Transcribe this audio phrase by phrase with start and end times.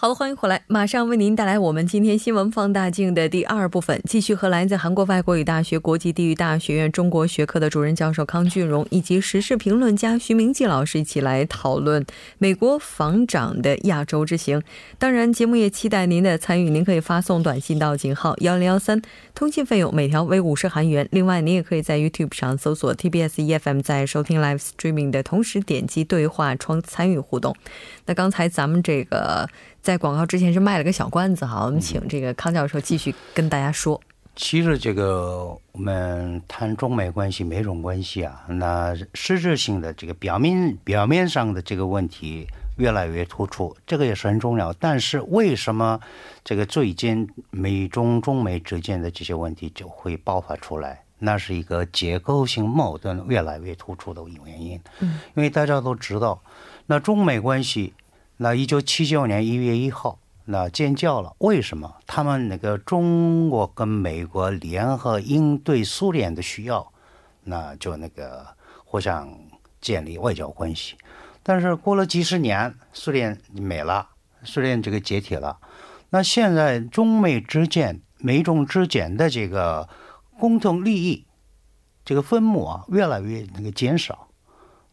[0.00, 12.06] 好了，欢迎回来，马上为您带来我们今天新闻放大镜的第二部分，继续和来自韩国外国语大学国际地域大学院中国学科的主任教授康俊荣以及时事评论家徐明季老师一起来讨论
[12.38, 14.62] 美国防长的亚洲之行。
[15.00, 19.02] 当然，节目也期待您的参与，您可以发送短信到井号幺零幺三，
[19.34, 21.08] 通信费用每条为五十韩元。
[21.10, 27.56] 另外，您也可以在 YouTube 上搜索 TBS EFM，在收听 Live Streaming 的同时点击对话窗参与互动。
[28.08, 29.48] 那刚才咱们这个。
[29.80, 33.98] 在广告之前是卖了个小关子哈，我们请这个康教授继续跟大家说。
[34.36, 44.72] 其实这个我们谈中美关系、美中关系啊，那实质性的这个表面表面上的这个问题越来越突出，这个也是很重要。
[44.74, 45.98] 但是为什么
[46.44, 51.02] 这个最近美中中美之间的这些问题就会爆发出来？
[51.20, 54.78] 那是一个结构性矛盾越来越突出的原因。
[55.00, 56.40] 嗯，因为大家都知道，
[56.90, 57.92] 那中美关系。
[58.38, 61.34] 那一九七九年一月一号，那建交了。
[61.38, 61.96] 为什么？
[62.06, 66.90] 他们那个中国跟美国联合应对苏联的需要，
[67.44, 68.46] 那就那个
[68.86, 69.28] 互相
[69.82, 70.96] 建立外交关系。
[71.42, 74.08] 但是过了几十年，苏联没了，
[74.42, 75.58] 苏联这个解体了。
[76.08, 79.86] 那现在中美之间、美中之间的这个
[80.38, 81.26] 共同利益，
[82.02, 84.27] 这个分母啊，越来越那个减少。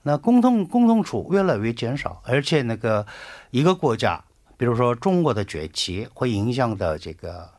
[0.07, 3.03] 那共同共同处越来越减少，而且那个
[3.49, 4.23] 一个国家，
[4.55, 7.49] 比如说中国的崛起，会影响到这个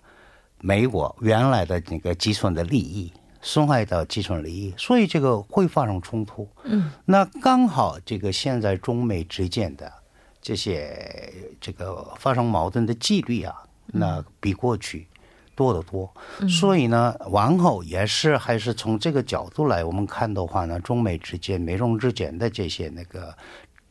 [0.61, 3.13] 美国原来的那个计算的利益，
[3.43, 6.49] 损害到计算利益，所以这个会发生冲突。
[6.63, 9.93] 嗯，那刚好这个现在中美之间的
[10.41, 13.55] 这些这个发生矛盾的几率啊，
[13.87, 15.09] 那比过去。
[15.57, 16.09] 多得多，
[16.49, 23.35] 所以呢，往后也是还是从这个角度来我们看的话呢，中美之间、美中之间的这些那个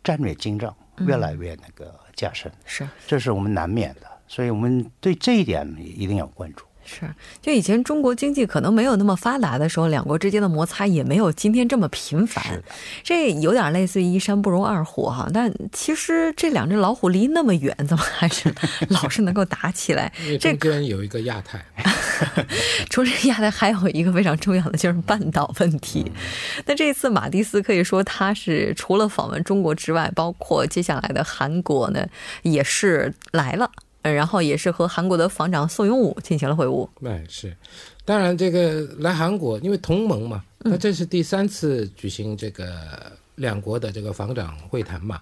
[0.03, 6.63] 战略竞争越来越那个加深，是，这是我们难免的，所以我们对这一点一定要关注。
[6.85, 7.09] 是，
[7.41, 12.61] 就以前中国经济可能没有那么发达的时候，两国之间的摩擦也没有今天这么频繁。
[13.03, 18.53] 这有点类似于一山不容二虎哈，但其实这两只老虎离那么远，怎么还是
[18.89, 20.11] 老是能够打起来？
[20.39, 21.65] 中间有一个亚太
[22.89, 26.11] 除了亚太，还有一个非常重要的就是半岛问题。
[26.65, 32.07] 那这次马蒂斯可以说他是除了访问中国之外，包括接下来的韩国呢，
[32.43, 33.69] 也是来了。
[34.13, 36.87] 然后也是和韩国的防长宋永武进行了会晤。
[37.03, 37.55] 哎，是，
[38.03, 42.67] 当然这个来韩国，因为同盟嘛，那这是第三次举行这个
[43.35, 45.21] 两国的这个防长会谈嘛。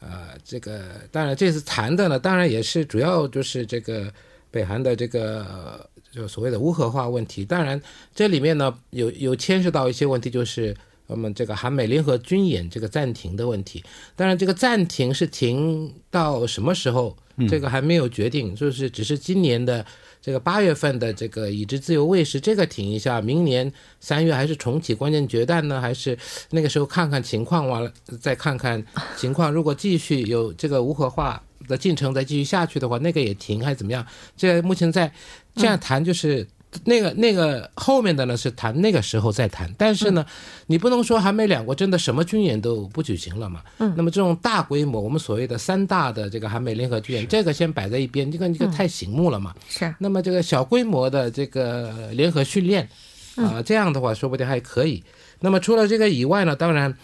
[0.00, 0.80] 呃，这个
[1.10, 4.12] 当然这次谈的呢，当然也是主要就是这个
[4.50, 7.44] 北韩的这个就所谓的无核化问题。
[7.44, 7.80] 当然
[8.14, 10.74] 这里面呢有有牵涉到一些问题，就是
[11.06, 13.84] 我们这个韩美联合军演这个暂停的问题。
[14.16, 17.16] 当然这个暂停是停到什么时候？
[17.48, 19.84] 这个还没有决定，就是只是今年的
[20.20, 25.80] 这个八月份的这个已知自由卫士这个停一下，明年三月还是重启关键决断呢？
[25.80, 26.16] 还是
[26.50, 28.84] 那个时候看看情况，完了再看看
[29.16, 29.52] 情况。
[29.52, 34.06] 如果继续有这个无核化的进程再继续下去的话，那个也停还是怎么样？
[34.36, 35.12] 这目前在
[35.54, 36.46] 这样谈就是。
[36.84, 40.24] 那个那个后面的呢是谈那个时候再谈，但是呢，
[40.66, 43.60] 你不能说韩美两国真的什么军演都不举行了嘛？
[43.78, 49.52] 嗯，那么这种大规模，我们所谓的三大的这个韩美联合军演，这个先摆在一边，这个这个太醒目了嘛？
[49.68, 49.92] 是。
[49.98, 52.88] 那么这个小规模的这个联合训练，
[53.34, 55.02] 啊，这样的话说不定还可以。
[55.40, 56.96] 那么除了这个以外呢，当然，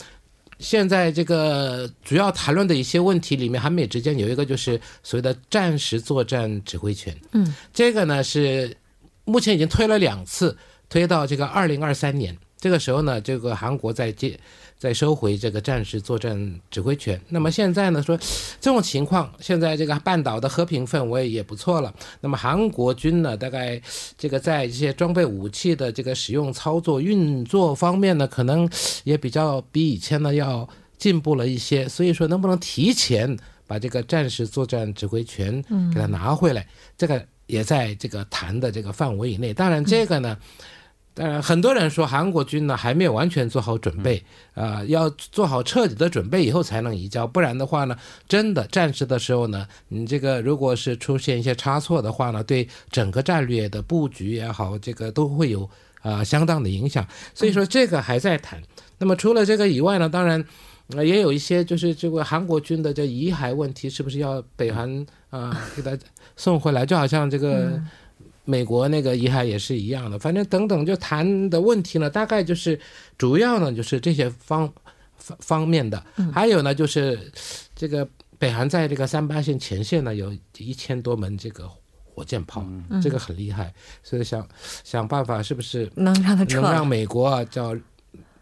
[0.61, 7.13] 现在这个主要谈论的一些问题里面，韩美之间有一个就是所谓的战时作战指挥权。
[7.33, 8.77] 嗯，这个呢是。
[9.27, 10.57] 目前已经推了两次，
[10.89, 12.35] 推到这个二零二三年。
[12.59, 14.41] 这个时候呢，这个韩国在接
[14.79, 17.21] 在收回这个战时作战指挥权。
[17.29, 18.17] 那么现在呢，说
[18.59, 21.95] 这种情况，现在这个半岛的和平氛围也不错了。
[22.23, 23.81] 那么韩国军呢，大概
[24.17, 28.69] 这个在一些装备武器的这个使用、操作、运作方面呢，可能
[29.05, 31.87] 也比较比以前呢要进步了一些。
[31.87, 33.37] 所以说，能不能提前
[33.67, 35.63] 把这个战时作战指挥权
[35.93, 36.67] 给他拿回来？
[36.97, 37.23] 这个。
[37.47, 40.37] 也在这个谈的这个范围以内，当然这个呢，
[41.15, 44.23] 当然，很多人说韩国军呢还没有完全做好准备，
[44.55, 47.97] 啊、要做好彻底的准备以后才能移交，不然的话呢，
[48.29, 55.69] 真的战时的时候呢，你这个如果是出现一些差错的话呢，对整个战略的布局也好，这个都会有
[56.03, 57.07] 啊、相当的影响。
[57.35, 58.63] 所以说这个还在谈。
[58.99, 60.45] 那么除了这个以外呢，当然。
[60.95, 65.99] 呃，也有一些就是这个韩国军的这遗骸问题，是不是要北韩啊、给他
[66.37, 66.87] 送回来？
[66.87, 67.83] 就好像这个
[68.45, 72.79] 美国那个遗骸也是一样的，反正等等就谈的问题呢，大概就是
[73.19, 74.73] 主要呢就是这些方
[75.17, 76.01] 方方面的，
[76.33, 77.33] 还有呢就是
[77.75, 81.69] 这个北韩在这个三八线前线呢有一千多门这个
[82.05, 82.65] 火箭炮，
[83.03, 83.75] 这个很厉害，
[84.05, 84.47] 所以想
[84.85, 87.77] 想办法是不是能让他能让美国啊叫。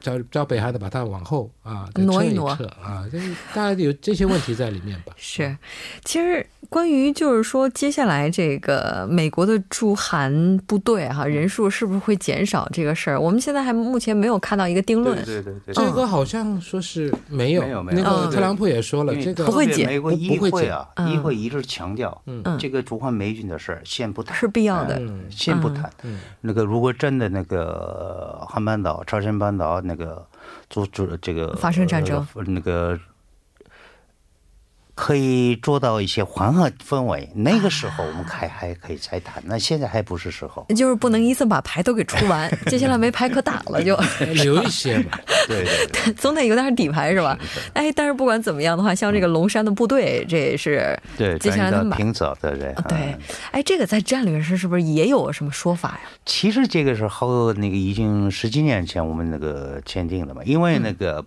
[0.04, 3.18] 叫叫北韩的把它往后啊挪一挪撤啊，这
[3.54, 5.14] 大概有这些问题在里面吧。
[5.16, 5.56] 是，
[6.04, 15.16] 其实关于就是说，接下来这个美国的驻韩部队哈、人数是不是会减少这个事儿，我们现在还目前没有看到一个定论。
[15.24, 17.98] 对对对对，这个好像说是没有，没有没有。
[17.98, 22.42] 那个嗯特朗普也说了，这个不会减不美国议会减啊，嗯议会一直强调，嗯。
[22.58, 25.24] 这个驻韩美军的事儿先不谈，是必要的嗯。
[25.30, 25.90] 先不谈。
[26.02, 26.18] 嗯。
[26.40, 30.24] 那个如果真的那个呃韩半岛、朝鲜半岛那个
[30.70, 32.26] 组织这个发生战争。
[32.34, 32.98] 呃那个
[34.94, 39.42] 可以做到一些缓和氛围，那个时候我们还还可以再谈。
[39.44, 40.64] 那现在还不是时候。
[40.76, 43.96] 就是不能一次把牌都给出完， 接下来没牌可打了就，
[44.34, 45.20] 留一些吧。
[45.48, 47.36] 对对对，总得有点底牌是吧？
[47.74, 52.72] 哎，但是不管怎么样的话，像这个龙山的部队，这也是对，接下来他们把转移到平泽的人。
[52.88, 53.18] 对嗯，
[53.50, 56.00] 哎，这个在战略上是不是也有什么说法呀？
[56.24, 61.24] 其实这个是好那个已经十几年前我们那个签订的嘛，因为那个、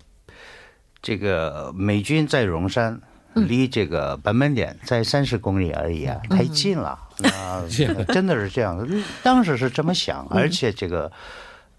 [1.01, 3.01] 这个美军在龙山。
[3.38, 7.00] 离这个本门点在三十公里而已啊，太近了。
[7.19, 8.88] 那真的是这样的，
[9.24, 11.12] 当时是这么想，而且这个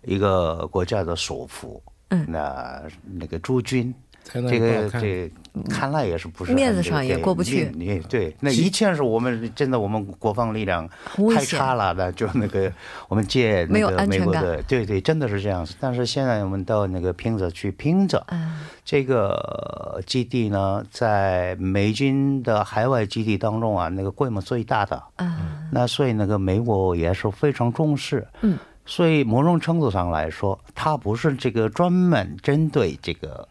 [0.02, 2.24] 一个国家的首府，嗯。
[2.28, 3.94] 那那个驻军，
[4.32, 5.30] 这个这
[5.68, 10.88] 看来也是不是面子上也过不去面也对，那以前是我们真的我们国防力量
[11.34, 12.70] 太差了，那就那个
[13.08, 15.74] 我们借那个美国的，对对，真的是这样子。
[15.80, 25.02] 但是现在我们到那个平泽去，平泽嗯这个基地呢，在美军的海外基地当中啊，那个规模最大的。
[25.16, 33.46] 嗯那所以那个美国也是非常重视，嗯，所以某种程度上来说，它不是这个专门针对这个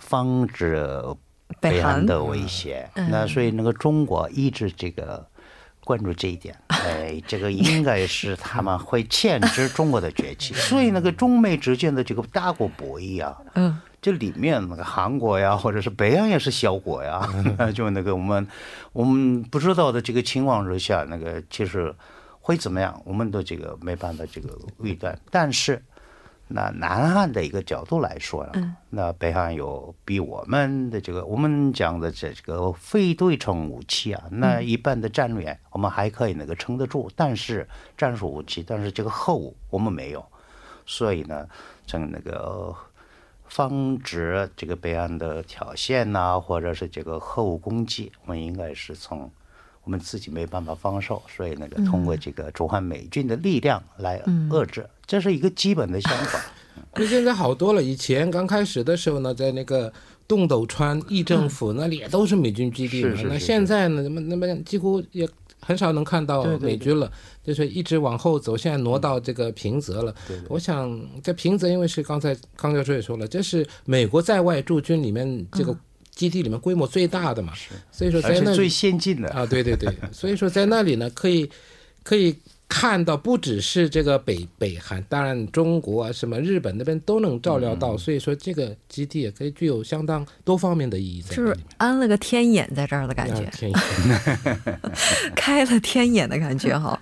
[0.00, 0.84] 防止
[1.60, 3.08] 北韩的威胁，嗯。
[3.10, 5.24] 那所以那个中国一直这个
[5.84, 17.20] 关注这一点， 哎，这个应该是他们会牵制中国的崛起，所以那个中美之间的这个大国博弈啊，嗯，这里面那个韩国呀，或者是北洋也是小国呀，
[17.74, 18.46] 就那个我们
[18.92, 21.94] 我们不知道的这个情况之下，那个其实
[22.40, 25.18] 会怎么样，我们都这个没办法这个预断。
[25.30, 25.82] 但是，
[26.50, 40.24] 那南岸的一个角度来说呢，那北韩有比我们的这个我们讲的这这个非对称武器啊，那一般的战略我们还可以那个撑得住，但是战术武器，但是这个核武我们没有，
[40.84, 41.48] 所以呢，
[41.86, 42.74] 从那个。
[43.50, 49.28] 防止这个北岸的挑衅呐、或者是这个核武攻击，我们应该是从
[49.90, 56.40] 我们自己没办法防守，所以那个通过这个驻韩美军的力量来遏制，这是一个基本的想法。
[56.94, 57.82] 那现在好多了。
[57.82, 59.92] 以前刚开始的时候呢，在那个
[60.28, 63.10] 洞斗川议政府那里也都是美军基地嘛。
[63.10, 65.28] 那是是是现在呢，那么那么几乎也
[65.58, 67.10] 很少能看到对对对美军了，
[67.42, 70.14] 就是一直往后走，现在挪到这个平泽了。
[70.28, 75.76] 对对我想在平泽，因为是刚才康教授也说了，这是美国在外驻军里面这个
[76.20, 77.54] 基地里面规模最大的嘛，
[77.90, 81.48] 所以说在那最先进的，啊，对对对，所以说在那里呢，可以
[82.02, 82.36] 可以
[82.70, 91.56] 看到，不只是这个北北韩，当然中国啊，什么日本那边都能照料嗯到，所以说这个基地也可以具有相当多方面的意义在就是。
[91.78, 94.60] 安了个天眼在这儿的感觉啊，天眼
[95.34, 96.98] 开了天眼的感觉哈。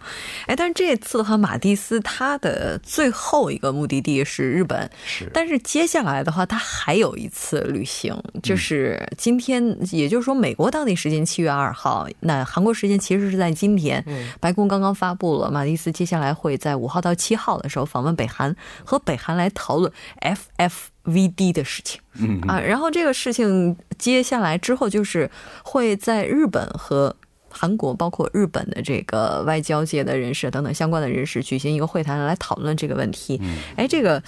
[0.46, 14.02] 哎，但是这次的话，马蒂斯他的最后一个目的地是日本，是但是接下来的话，他还有一次旅行，就是今天，也就是说美国当地时间七月二号，那韩国时间其实是在今天。
[14.40, 22.00] 白宫刚刚发布了，马蒂斯接下来会在五号到七号的时候访问北韩，和北韩来讨论 FFVD 的事情。
[22.14, 25.28] 嗯啊，然后这个事情接下来之后就是
[25.64, 27.16] 会在日本和。
[27.50, 33.40] 韩国包括日本的这个外交界的人士等等相关的人士举行一个会谈来讨论这个问题。
[33.74, 34.22] 哎，这个，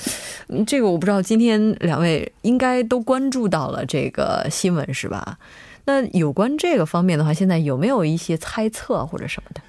[0.48, 5.38] 嗯这个我不知道，今天两位应该都关注到了这个新闻是吧？
[5.84, 9.60] 那有关这个方面的话，现在有没有一些猜测或者什么的？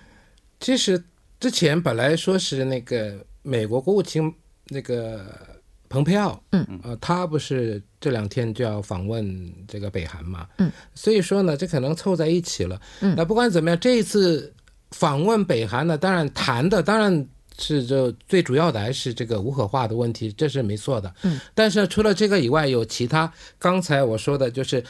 [0.61, 1.03] 其实
[1.41, 4.33] 之前本来说是那个美国国务卿
[4.67, 5.25] 那个
[5.89, 12.79] 蓬佩奥，嗯，呃，他不是这两天就要访问这个北韩嘛，嗯，所以说呢，这可能凑在一起了。
[13.01, 14.53] 嗯那不管怎么样，这一次
[14.91, 17.27] 访问北韩呢，当然谈的当然。
[17.59, 21.13] 是就最主要的还是这个无核化的问题，这是没错的。
[21.21, 24.83] 嗯，但是除了这个以外，有其他刚才我说的，就是，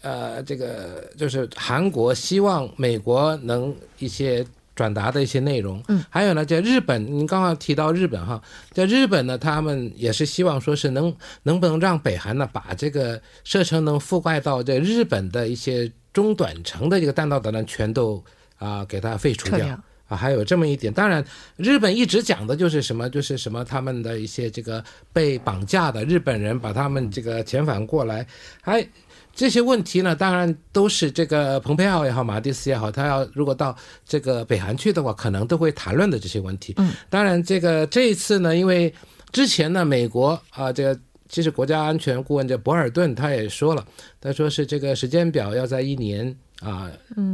[0.00, 4.44] 呃，这个就是韩国希望美国能一些
[4.76, 5.82] 转达的一些内容。
[5.88, 8.40] 嗯，还有呢，在日本，您刚刚提到日本哈，
[8.70, 18.22] 在日本呢，他们也是希望说是能能不能让北韩呢把这个射程能覆盖到这日本的一些中短程的这个弹道导弹全都
[18.58, 19.66] 啊、给它废除掉。
[20.08, 21.24] 啊，还有这么一点，当然，
[21.56, 28.24] 日本一直讲的就是什么，就是什么他们的一些这个被绑架的日本人，把他们这个遣返过来，
[28.62, 28.86] 还
[29.36, 33.76] 这些问题呢，当然都是这个蓬佩奥也好，马蒂斯也好，他要如果到
[34.06, 36.72] 这个北韩去的话，可能都会谈论的这些问题。
[36.78, 38.92] 嗯，当然，这个这一次呢，因为
[39.32, 43.86] 之前呢，美国啊，这个其实国家安全顾问这博尔顿他也说了，
[44.20, 46.90] 他说是这个时间表要在一年啊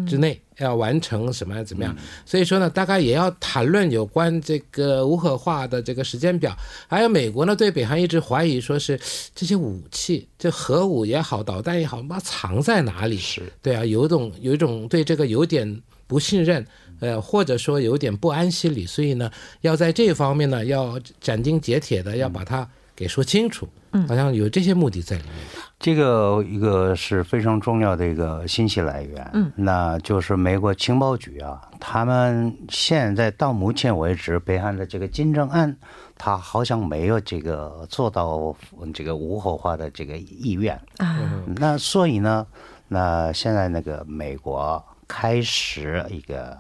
[0.07, 6.57] 之内要完成什么怎么样，所以说呢，大概也要谈论有关这个无核化的这个时间表，
[6.89, 8.99] 还有美国呢对北韩一直怀疑说是
[9.35, 13.17] 这些武器，这核武也好，导弹也好，妈藏在哪里？
[13.17, 13.43] 是。
[13.63, 16.67] 对啊，有一种有一种对这个有点不信任，
[17.01, 19.31] 呃，或者说有点不安心理，所以呢，
[19.63, 24.07] 要在这方面呢，要斩钉截铁的要把它给说清楚，嗯。
[24.09, 25.33] 好像有这些目的在里面。
[25.55, 25.69] 吧。
[25.79, 35.77] 这个一个是非常重要的一个信息来源，嗯，那就是美国情报局啊，他们现在到目前为止，北韩的这个金正恩，
[36.17, 38.55] 他好像没有这个做到
[38.95, 41.19] 这个无核化的这个意愿，啊，
[41.57, 42.47] 那所以呢，
[42.87, 46.57] 那现在那个美国开始一个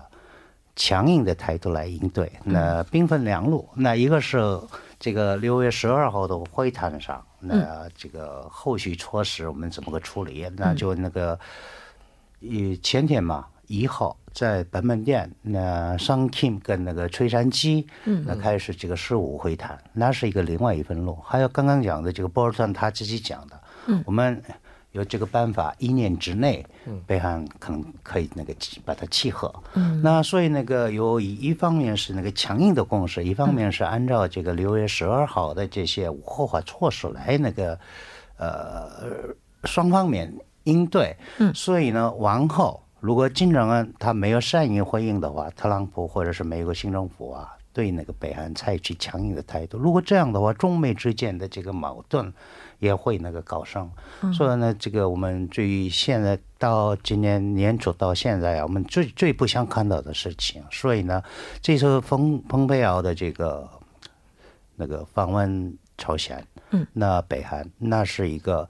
[0.74, 4.58] 强硬的态度来应对，那兵分两路，那一个是
[5.02, 10.48] 这个六月十二号的会谈上，那这个后续措施我们怎么个处理？
[10.56, 11.36] 那就那个，
[12.40, 21.18] 呃，前天嘛，一号在本门店，那商 Kim 跟那个崔山基，那开始这个事务会谈，那是一个另外一份路。
[21.24, 23.60] 还有刚刚讲的这个波尔顿他自己讲的，
[24.06, 24.40] 我们
[24.92, 26.64] 有这个办法，一年之内，
[27.06, 29.52] 北韩可能可以那个把它契合。
[29.74, 37.78] 嗯那所以那个有一一方面是那个强硬的共识，一方面是按照这个六月十二号的这些无核化措施来那个
[38.36, 39.34] 呃
[39.64, 40.32] 双方面
[40.64, 41.16] 应对。
[41.38, 49.78] 嗯所以呢，往后如果金正恩他没有善意回应的话，特朗普或者是美国新政府啊，对那个北韩采取强硬的态度。
[49.78, 52.32] 如果这样的话，中美之间的这个矛盾
[52.82, 53.90] 也会那个高升。
[54.34, 60.62] 所以呢，这个我们最现在到今年年初到现在啊，我们最最不想看到的事情。
[60.70, 61.22] 所以呢，
[61.60, 63.68] 这次蓬蓬佩奥的这个
[64.76, 68.68] 那个访问朝鲜，嗯，那北韩那是一个。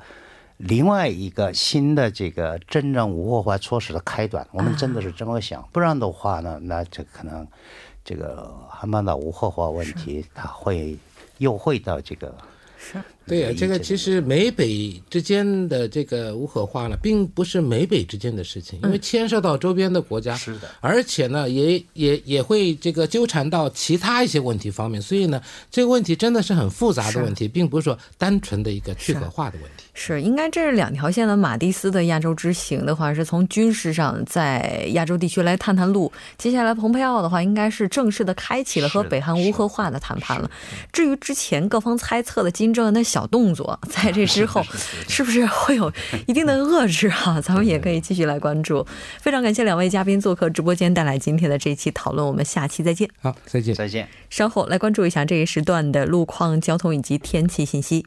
[0.58, 7.44] 另外一个新的这个真正无核化措施的开端，我们真的是这么想，不然的话呢，那这可能
[8.04, 10.96] 这个韩半岛无核化问题，它会
[11.38, 12.32] 又会到这个
[12.78, 29.84] 是对呀、一这个其实美北之间的这个无核化呢，并不是美北之间的事情，因为牵涉到周边的国家，是的，而且呢，也也也会这个纠缠到其他一些问题方面，所以呢，这个问题真的是很复杂的问题，并不是说单纯的一个去核化的问题。
[29.94, 31.36] 是，应该这是两条线的。
[31.36, 36.10] 马蒂斯的亚洲之行的话，是从军事上在亚洲地区来探探路。
[36.38, 40.50] 接下来，蓬佩奥的话，应该是正式的开启了和北韩无核化的谈判了。
[40.92, 44.62] 至于之前各方猜测的金正恩的小动作，在这之后
[45.06, 45.92] 是不是会有
[46.26, 47.38] 一定的 遏制啊？
[47.42, 48.86] 咱们也可以继续来关注。
[49.20, 52.26] 非常感谢两位嘉宾做客直播间，带来今天的这一期讨论。
[52.26, 53.06] 我们下期再见。
[53.20, 53.74] 好，再见。
[53.74, 54.08] 再见。
[54.30, 58.06] 稍后来关注一下这一时段的路况、交通以及天气信息。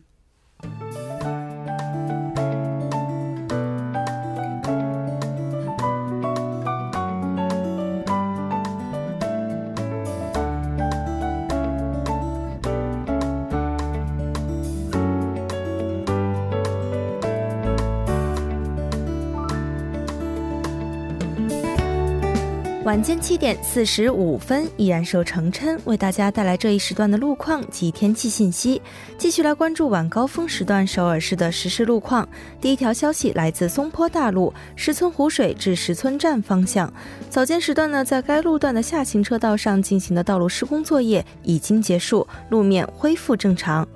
[23.05, 28.81] 间七点四十五分，依然是由程琛为大家带来这一时段的路况及天气信息。
[29.15, 32.27] 继续来关注晚高峰时段首尔市的实时路况。
[32.59, 36.91] 第一条消息来自松坡大路石村湖水至石村站方向，
[37.29, 43.87] 早间时段呢，在该路段的下行车道上进行的道路施工作业已经结束，路面恢复正常。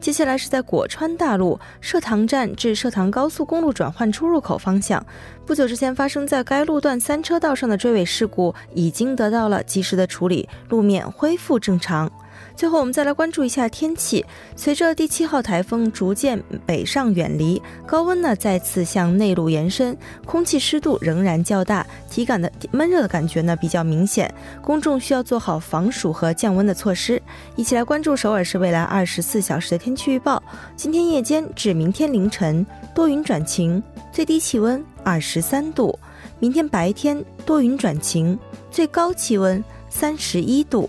[0.00, 5.04] 接下来是在果川大路社塘站至社塘高速公路转换出入口方向，
[5.44, 12.10] 不久之前发生在该路段三车道上的追尾事故已经得到了及时的处理，路面恢复正常。
[12.56, 14.24] 最后，我们再来关注一下天气。
[14.56, 19.94] 随着第七号台风逐渐北上远离，高温呢再次向内陆延伸，
[20.24, 24.32] 空气湿度仍然较大，体感的闷热的感觉呢比较明显。
[24.62, 27.20] 公众需要做好防暑和降温的措施。
[27.56, 30.42] 一起来关注首尔市未来二十四小时的天气预报。
[30.76, 35.94] 今天夜间至明天凌晨多云转晴，最低气温二十三度；
[36.38, 38.38] 明天白天多云转晴，
[38.70, 40.88] 最高气温三十一度。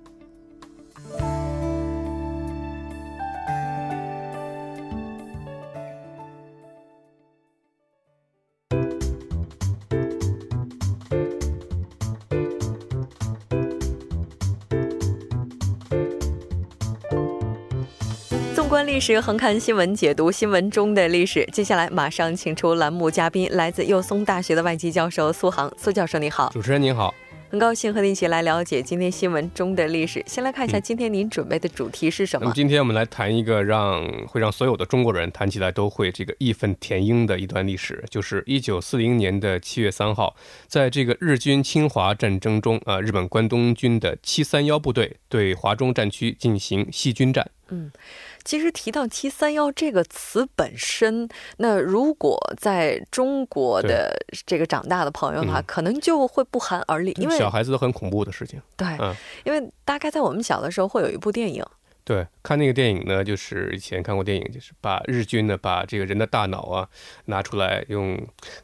[18.71, 21.45] 观历史，横看新闻，解读新闻中的历史。
[21.51, 25.69] 接下来马上请出栏目嘉宾，来自幼松大学的外籍教授苏杭。
[25.77, 27.13] 苏教授你好，主持人您好，
[27.49, 30.23] 很高兴和您一起来了解今天新闻中的历史。
[30.25, 32.45] 先来看一下今天您准备的主题是什么？
[32.45, 40.33] 那么今天我们来谈一个让会让所有的中国人谈起来都会这个义愤填膺的一段历史，就是一九四零年的七月三号，
[40.67, 47.51] 在这个日军侵华战争中，啊，日本关东军的七三幺部队对华中战区进行细菌战。
[47.67, 47.91] 嗯。
[48.43, 54.13] 其实提到“七三幺”这个词本身，那如果在中国的
[54.45, 58.61] 这个长大的朋友的话，可能就会不寒而栗，因为小孩子都很恐怖的事情。
[58.75, 58.87] 对，
[59.43, 61.65] 因为大概在我们小的时候会有一部电影，
[62.03, 66.89] 对，看那个电影呢，就是以前看过电影，就是把日军呢把这个人的大脑啊
[67.25, 68.19] 拿出来，用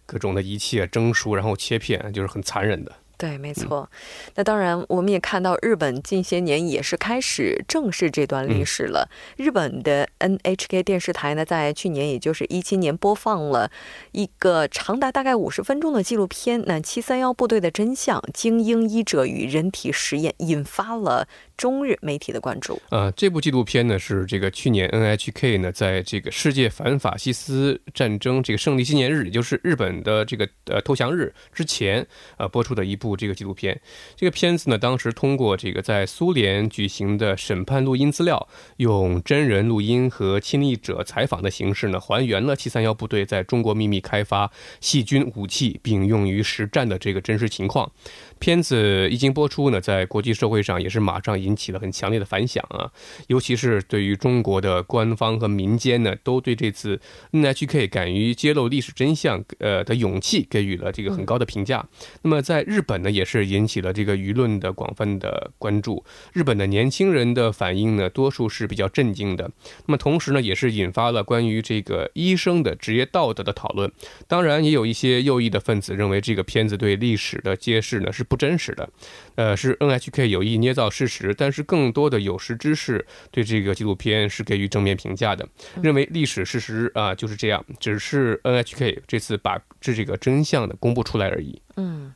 [0.05, 2.91] 各种的仪器啊蒸熟，然后切片，就是很残忍的。
[3.17, 3.89] 对，没错。
[4.35, 9.09] 那当然，我们也看到日本近些年也是开始正视这段历史了。
[9.37, 13.71] 日本的 NHK 电视台呢，在去年，也就是一七年，播放了
[14.11, 21.27] 一个长达大概五十分钟的纪录片《那七三幺部队的真相：精英医者与人体实验》，引发了。
[21.57, 32.05] 中日媒体的关注呃，这部纪录片呢是这个去年 NHK 呢在这个世界反法西斯战争这个胜利纪念日，也就是日本的这个呃投降日之前
[32.37, 33.79] 呃播出的一部这个纪录片。
[34.15, 47.91] 这个片子呢当时通过这个在苏联举行的审判录音资料，用真人录音和亲历者采访的形式呢，还原了七三幺部队在中国秘密开发细菌武器并用于实战的这个真实情况。
[48.37, 52.91] 片子一经播出呢，在国际社会上也是马上引起了很强烈的反响啊，
[53.27, 56.99] 尤其是对于中国的官方和民间呢，都对这次
[57.31, 61.83] NHK 敢于揭露历史真相呃的勇气给予了这个很高的评价。
[62.21, 66.05] 那么在日本呢，也是引起了这个舆论的广泛的关注。
[66.31, 69.49] 日本的年轻人的反应呢，多数是比较震惊的。
[69.87, 73.91] 那么同时呢，也是引发了关于这个医生的职业道德的讨论。
[74.27, 78.27] 当然，也有一些右翼的分子认为这个片子对历史的揭示呢是。
[78.27, 78.89] 不真实的，
[79.37, 85.47] 呃，是 NHK 有意捏造事实，但是更多的有识之士对这个纪录片是给予正面评价的，
[85.81, 91.61] 认为历史事实啊就是这样，只是 NHK 这次把这这个真相的公布出来而已。
[91.77, 92.13] 嗯。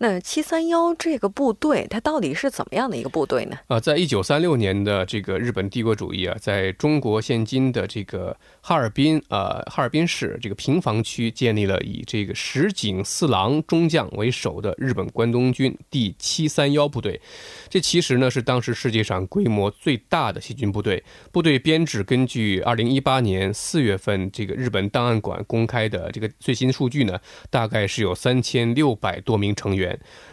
[0.00, 3.58] 那七三幺这个部队，它到底是怎么样的一个部队呢？
[3.66, 17.20] 啊，在一九三六年的这个日本帝国主义啊，在中国现今的这个哈尔滨啊，哈尔滨市这个平房区建立了以这个石井四郎中将为首的日本关东军第七三幺部队。
[17.68, 21.02] 这其实呢是当时世界上规模最大的细菌部队。
[21.32, 27.18] 部队编制根据二零一八年四月份这个日本档案馆公开的这个最新数据呢，
[27.50, 29.87] 大概是有三千六百多名成员。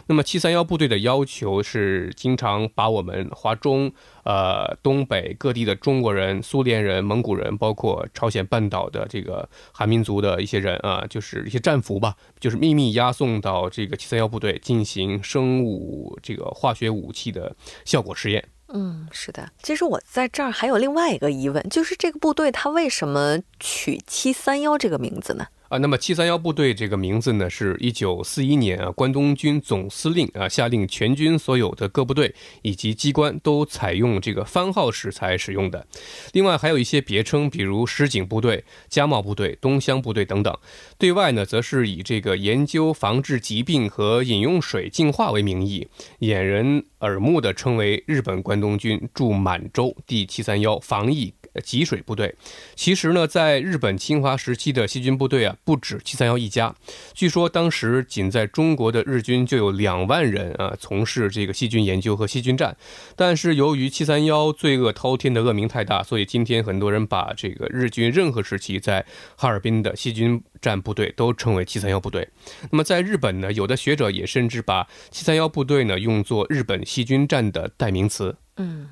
[0.06, 3.92] 那么七三幺部队的要求是，经常把我们华中、
[4.24, 18.48] 呃东北各地的中国人、苏联人、蒙古人，包括朝鲜半岛的这个韩民族的一些人啊，就是一些战俘吧，就是秘密押送到这个七三幺部队进行生物、这个化学武器的效果实验。
[18.68, 19.48] 嗯，是的。
[19.62, 25.46] 其实我在这儿还有另外一个疑问，就是这个部队它为什么取七三幺这个名字呢？
[25.68, 35.84] 啊，那么七三幺部队这个名字呢，是一九四一年啊，关东军总司令啊下令全军所有的各部队以及机关都采用这个番号时才使用的。
[36.32, 40.56] 另外还有一些别称，比如石井部队、加茂部队、东乡部队等等。
[40.98, 45.88] 对外呢，则是以这个研究防治疾病和饮用水净化为名义，
[46.20, 51.34] 掩人耳目的称为日本关东军驻满洲第七三幺防疫。
[51.60, 52.34] 吉水部队。
[52.74, 56.74] 其实呢，在日本侵华时期的细菌部队啊，不止七三幺一家。
[57.14, 62.76] 据说当时仅在中国的日军就有两万人啊，从事这个细菌研究和细菌战。
[63.14, 69.04] 但是由于七三幺罪恶滔天的恶名太大，所以今天很多人把这个日军任何时期在
[69.36, 72.28] 哈尔滨的细菌战部队都称为七三幺部队。
[72.70, 78.36] 那么在日本呢，有的学者也甚至把七三幺部队呢用作日本细菌战的代名词。
[78.56, 78.88] 嗯。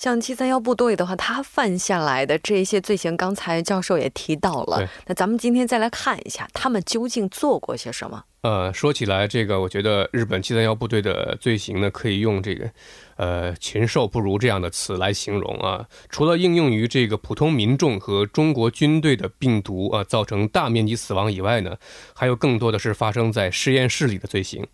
[0.00, 4.88] 像七三幺部队的话，他犯下来的这些罪行，刚才教授也提到了。
[5.06, 8.24] 那咱们今天再来看一下，他们究竟做过些什么？
[8.40, 12.70] 呃，说起来，这个我觉得日本七三幺部队的罪行呢，可以用这个
[13.16, 15.84] “呃禽兽不如”这样的词来形容啊。
[16.08, 21.76] 除了应用于这个普通民众和中国军队的病毒啊造成大面积死亡以外呢，
[22.14, 24.66] 还有更多的是发生在实验室里的罪行。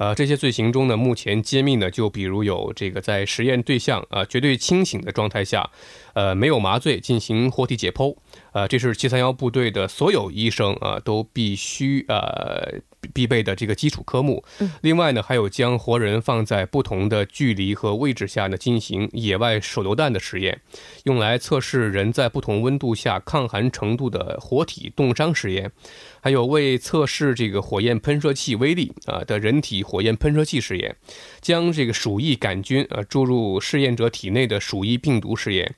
[0.00, 5.68] 呃，这些罪行中呢，目前揭秘呢，就比如有这个在实验对象啊绝对清醒的状态下，
[6.14, 8.16] 呃，没有麻醉进行活体解剖，
[8.52, 12.80] 呃，这是七三幺部队的所有医生啊都必须呃。
[13.14, 14.44] 必备的这个基础科目。
[14.82, 20.60] 另外呢，还有将活人放在不同的距离和位置下呢，进行野外手榴弹的实验，
[21.04, 25.72] 用来测试人在不同温度下抗寒程度的活体冻伤实验。
[26.20, 30.94] 还有为测试这个火焰喷射器威力啊的人体火焰喷射器实验，
[31.40, 35.74] 将这个鼠疫杆菌啊注入试验者体内的鼠疫病毒实验，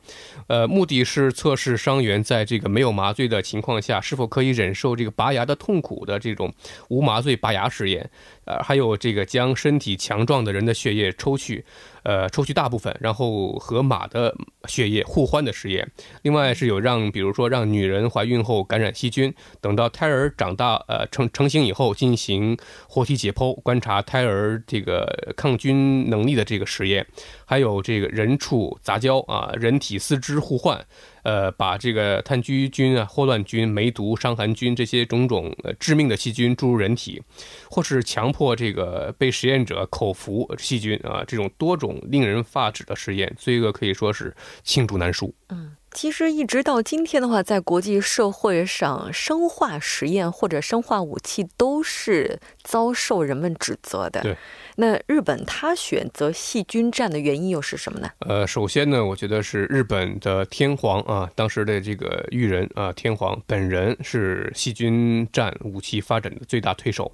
[0.49, 6.53] 呃，目的是测试伤员在这个没有麻醉的情况下是否可以忍受这个拔牙的痛苦的这种
[6.89, 8.11] 无麻醉拔牙实验。
[8.45, 11.65] 呃，还有这个将身体强壮的人的血液抽取，
[12.03, 14.35] 呃，抽取大部分，然后和马的
[14.67, 15.89] 血液互换的实验。
[16.23, 22.57] 另外是有让，比如说让女人怀孕后感染细菌，等到胎儿长大，呃，成成型以后进行
[22.89, 27.07] 活体解剖，观察胎儿这个抗菌能力的这个实验。
[27.53, 30.83] 还有这个人畜杂交啊，人体四肢互换。
[31.23, 37.23] 呃，把这个炭疽菌啊、霍乱菌、梅毒、伤寒菌这些种种呃致命的细菌注入人体，
[37.71, 44.35] 或是强迫这个被实验者口服细菌啊，这种多种令人发指的实验，罪恶可以说是
[44.65, 45.33] 罄竹难书。
[45.51, 45.77] 嗯。
[45.95, 54.23] 其实一直到今天的话，在国际社会上，生化实验或者生化武器都是遭受人们指责的。
[54.23, 54.35] 对，
[54.77, 58.09] 那日本他选择细菌战的原因又是什么呢？
[58.21, 67.13] 呃，首先呢，我觉得是日本的天皇啊，当时的这个裕仁啊，天皇本人是细菌战武器发展的最大推手，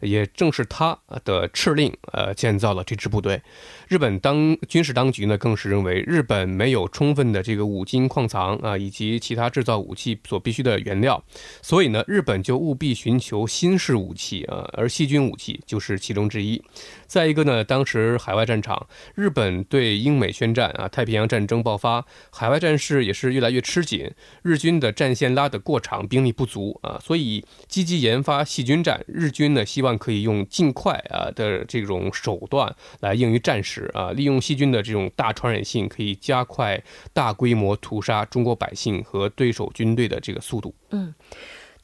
[0.00, 3.40] 也正是他的敕令呃建造了这支部队。
[3.86, 11.22] 日本当军事当局呢，更是认为日本没有充分的这个五金矿藏啊，以及其他制造武器所必须的原料，
[11.60, 16.60] 所以呢，日本就务必寻求新式武器啊，而细菌武器就是其中之一。
[17.06, 24.10] 再一个呢，当时海外战场，日本对英美宣战啊，太平洋战争爆发，海外战事也是越来越吃紧，
[24.42, 29.04] 日军的战线拉得过长，兵力不足啊，所以积极研发细菌战。
[29.06, 33.90] 日军呢，希望可以用尽快啊的这种手段来应于战时。
[33.94, 40.74] 啊，利用细菌的这种大传染性，可以加快大规模屠杀中国百姓和对手军队的这个速度。
[40.90, 41.14] 嗯。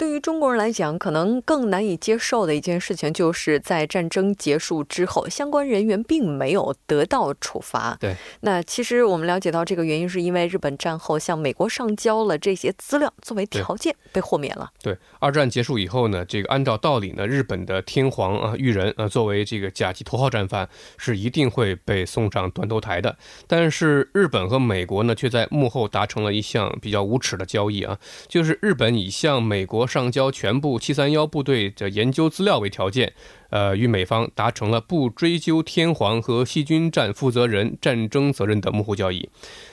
[0.01, 7.99] 对于中国人来讲，可能更难以接受的一件事情，就是在战争结束之后，相关人员并没有得到处罚。
[8.01, 14.71] 对，那其实我们了解到这个原因，是因为日本战后向美国上交了这些资料作为条件，被豁免了。
[14.83, 23.15] 对，二战结束以后呢，这个按照道理呢，日本的天皇啊裕仁啊作为这个甲级头号战犯，是一定会被送上断头台的。
[23.47, 29.90] 但是日本和美国呢，却在幕后达成了一项比较无耻的交易啊，就是日本已向美国。
[29.91, 33.13] 上交全部七三幺部队的研究资料为条件，
[33.51, 39.29] 呃，与美方达成了不追究天皇和细菌战负责人战争责任的幕后交易。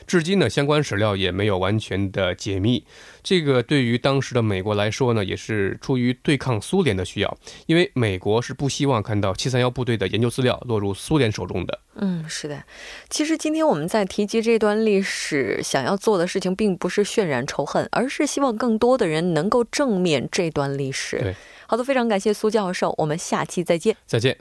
[0.06, 2.86] 至今呢，相关史料也没有完全的解密。
[3.22, 11.80] 这个对于当时的美国来说呢，也是出于对抗苏联的需要，因为美国是不希望看到七三幺部队的研究资料落入苏联手中的。
[11.96, 12.64] 嗯，是的。
[13.10, 21.20] 其实今天我们在提及这段历史，想要做的事情并不是渲染仇恨，而是希望更多的人能够正面这段历史。
[21.20, 21.36] 对，
[21.70, 23.98] 好的，非常感谢苏教授，我们下期再见。
[24.06, 24.38] 再见。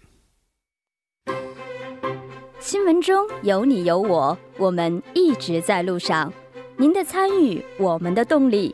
[2.61, 6.33] 新闻中有你有我，我们一直在路上。
[6.77, 8.73] 您的参与，我们的动力。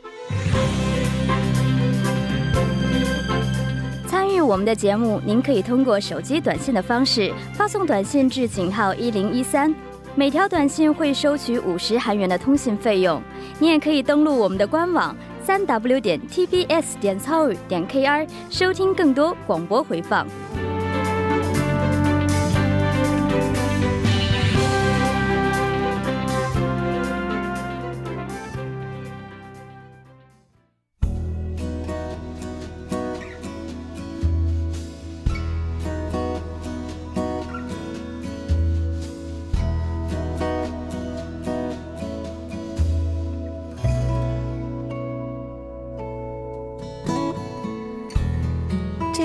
[4.06, 9.74] 参与我们的节目，您可以通过手机短信的方式发送短信至井号一零一三，
[10.14, 13.22] 每条短信会收取五十韩元的通信费用。
[13.58, 20.26] 您也可以登录我们的官网三 w 点 tbs 点 c o 点 kr 收听更多广播回放。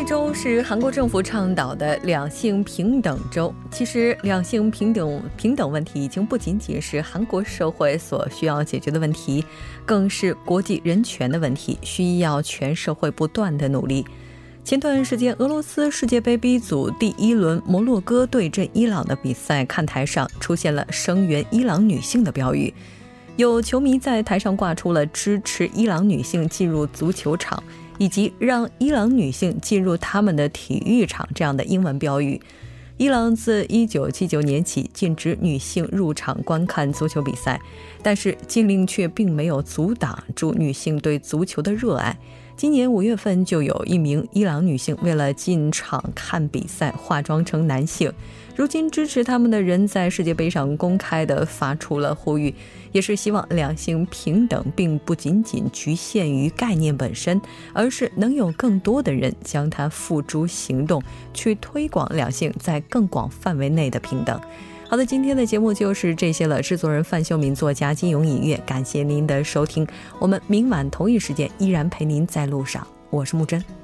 [0.08, 3.54] 州是韩国政府倡导的两性平等州。
[3.70, 9.44] 其实，两性平等平等问题已经不仅仅是韩国社会所需要解决的问题，
[9.86, 14.06] 更是国际人权的问题，需要全社会不断的努力。
[14.64, 22.74] 前段时间，俄罗斯世界杯 B 组第一轮摩洛哥对阵伊朗的比赛，看台上出现了声援伊朗女性的标语，
[23.36, 27.62] 有球迷在台上挂出了支持伊朗女性进入足球场。
[27.98, 32.42] 以及让伊朗女性进入他们的体育场这样的英文标语。
[32.98, 37.62] 伊朗自1979年起禁止女性入场观看足球比赛，
[38.02, 42.18] 但是禁令却并没有阻挡住女性对足球的热爱。
[42.58, 48.12] 今年五月份，就有一名伊朗女性为了进场看比赛，化妆成男性。
[48.56, 52.52] 如今，支持他们的人在世界杯上公开的发出了呼吁，
[52.92, 57.40] 也是希望两性平等并不仅仅局限于概念本身，
[57.74, 61.04] 而是能有更多的人将它付诸行动，
[61.36, 64.42] 去推广两性在更广范围内的平等。
[64.90, 66.62] 好的，今天的节目就是这些了。
[66.62, 69.86] 制作人范秀敏，作家金勇音乐，感谢您的收听。
[70.18, 72.88] 我们明晚同一时间依然陪您在路上。
[73.10, 73.77] 我是木真。